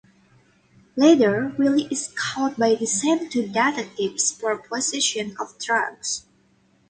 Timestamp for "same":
2.87-3.29